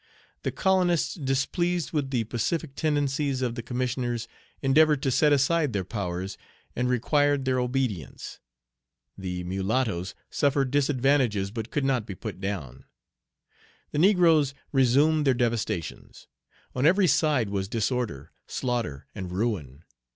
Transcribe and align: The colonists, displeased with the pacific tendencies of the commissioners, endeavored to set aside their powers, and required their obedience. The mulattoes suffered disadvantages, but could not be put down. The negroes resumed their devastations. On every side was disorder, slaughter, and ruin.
The 0.41 0.51
colonists, 0.51 1.13
displeased 1.13 1.91
with 1.91 2.09
the 2.09 2.23
pacific 2.23 2.73
tendencies 2.75 3.43
of 3.43 3.53
the 3.53 3.61
commissioners, 3.61 4.27
endeavored 4.59 5.03
to 5.03 5.11
set 5.11 5.31
aside 5.31 5.73
their 5.73 5.83
powers, 5.85 6.39
and 6.75 6.89
required 6.89 7.45
their 7.45 7.59
obedience. 7.59 8.39
The 9.15 9.43
mulattoes 9.43 10.15
suffered 10.31 10.71
disadvantages, 10.71 11.51
but 11.51 11.69
could 11.69 11.85
not 11.85 12.07
be 12.07 12.15
put 12.15 12.41
down. 12.41 12.85
The 13.91 13.99
negroes 13.99 14.55
resumed 14.71 15.27
their 15.27 15.35
devastations. 15.35 16.25
On 16.73 16.87
every 16.87 17.05
side 17.05 17.49
was 17.51 17.67
disorder, 17.67 18.31
slaughter, 18.47 19.05
and 19.13 19.31
ruin. 19.31 19.83